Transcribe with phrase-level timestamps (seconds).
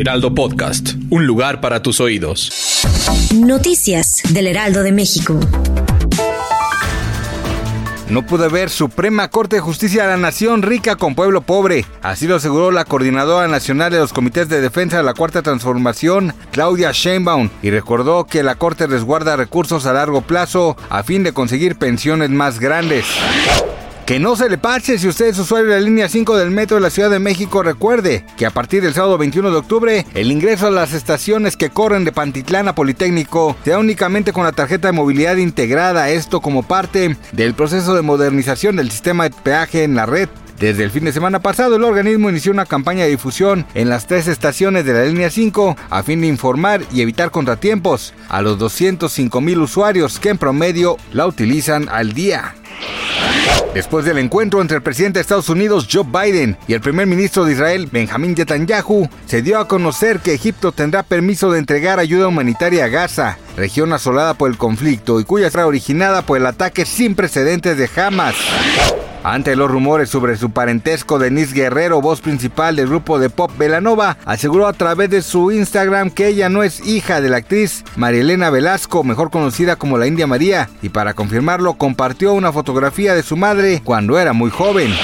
[0.00, 2.84] Heraldo Podcast, un lugar para tus oídos.
[3.34, 5.40] Noticias del Heraldo de México.
[8.08, 11.84] No puede ver Suprema Corte de Justicia de la Nación rica con pueblo pobre.
[12.00, 16.32] Así lo aseguró la coordinadora nacional de los comités de defensa de la Cuarta Transformación,
[16.52, 21.32] Claudia Sheinbaum, y recordó que la Corte resguarda recursos a largo plazo a fin de
[21.32, 23.04] conseguir pensiones más grandes.
[24.08, 26.76] Que no se le pase si usted es usuario de la línea 5 del metro
[26.76, 30.32] de la Ciudad de México, recuerde que a partir del sábado 21 de octubre, el
[30.32, 34.88] ingreso a las estaciones que corren de Pantitlán a Politécnico será únicamente con la tarjeta
[34.88, 39.94] de movilidad integrada, esto como parte del proceso de modernización del sistema de peaje en
[39.94, 40.30] la red.
[40.58, 44.06] Desde el fin de semana pasado, el organismo inició una campaña de difusión en las
[44.06, 48.58] tres estaciones de la línea 5 a fin de informar y evitar contratiempos a los
[48.58, 52.54] 205 mil usuarios que en promedio la utilizan al día.
[53.78, 57.44] Después del encuentro entre el presidente de Estados Unidos Joe Biden y el primer ministro
[57.44, 62.26] de Israel Benjamin Netanyahu, se dio a conocer que Egipto tendrá permiso de entregar ayuda
[62.26, 66.84] humanitaria a Gaza, región asolada por el conflicto y cuya será originada por el ataque
[66.84, 68.34] sin precedentes de Hamas.
[69.24, 74.16] Ante los rumores sobre su parentesco, Denise Guerrero, voz principal del grupo de pop Belanova,
[74.24, 78.50] aseguró a través de su Instagram que ella no es hija de la actriz Marielena
[78.50, 83.36] Velasco, mejor conocida como la India María, y para confirmarlo compartió una fotografía de su
[83.36, 84.94] madre cuando era muy joven.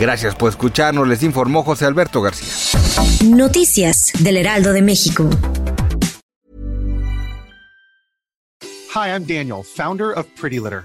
[0.00, 2.80] Gracias por escucharnos, les informó José Alberto García.
[3.24, 5.28] Noticias del Heraldo de México.
[8.92, 10.84] Hi, I'm Daniel, founder of Pretty Litter.